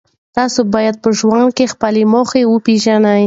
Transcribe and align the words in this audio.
تاسو 0.37 0.59
باید 0.73 0.95
په 1.03 1.09
ژوند 1.19 1.49
کې 1.57 1.65
خپلې 1.73 2.03
موخې 2.13 2.41
وپېژنئ. 2.47 3.19